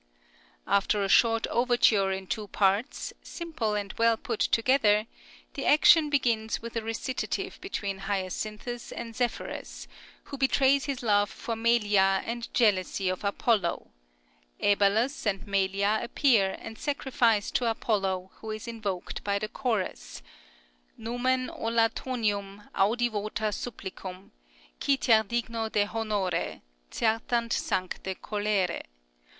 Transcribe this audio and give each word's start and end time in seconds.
After 0.65 1.03
a 1.03 1.07
short 1.07 1.45
overture 1.51 2.11
in 2.11 2.25
two 2.25 2.47
parts, 2.47 3.13
simple 3.21 3.75
and 3.75 3.93
well 3.99 4.17
put 4.17 4.39
together, 4.39 5.05
the 5.53 5.67
action 5.67 6.09
begins 6.09 6.59
with 6.59 6.75
a 6.75 6.81
recitative 6.81 7.61
between 7.61 7.99
Hyacinthus 7.99 8.91
and 8.91 9.15
Zephyrus, 9.15 9.87
who 10.23 10.39
betrays 10.39 10.85
his 10.85 11.03
love 11.03 11.29
for 11.29 11.55
Melia 11.55 12.23
and 12.25 12.51
jealousy 12.51 13.09
of 13.09 13.23
Apollo; 13.23 13.91
Æbalus 14.59 15.27
and 15.27 15.45
Melia 15.45 15.99
appear 16.01 16.57
and 16.59 16.79
sacrifice 16.79 17.51
to 17.51 17.69
Apollo, 17.69 18.31
who 18.37 18.49
is 18.49 18.67
invoked 18.67 19.23
by 19.23 19.37
the 19.37 19.47
chorus: 19.49 20.23
Numen 20.97 21.47
o 21.51 21.65
Latonium 21.69 22.67
Audi 22.73 23.07
vota 23.07 23.51
supplicum, 23.51 24.31
Qui 24.83 24.97
ter 24.97 25.21
digno 25.25 25.71
te 25.71 25.83
honore 25.83 26.61
Certant 26.89 27.51
sancte 27.53 28.19
colere. 28.19 28.81